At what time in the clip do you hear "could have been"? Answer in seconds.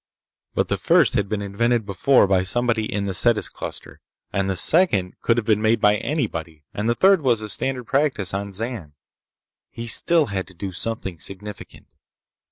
5.21-5.61